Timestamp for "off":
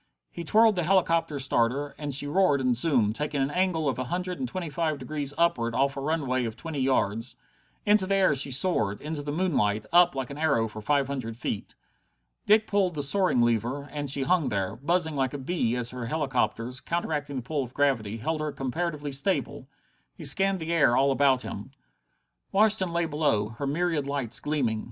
5.75-5.95